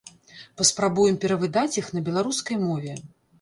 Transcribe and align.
Паспрабуем 0.61 1.19
перавыдаць 1.25 1.75
іх 1.83 1.93
на 1.99 2.03
беларускай 2.09 2.57
мове. 2.65 2.97